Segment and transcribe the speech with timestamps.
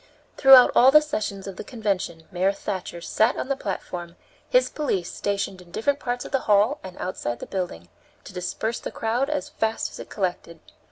[0.35, 4.15] Through all the sessions of the convention Mayor Thatcher sat on the platform,
[4.49, 7.87] his police stationed in different parts of the hall and outside the building,
[8.23, 10.59] to disperse the crowd as fast as it collected.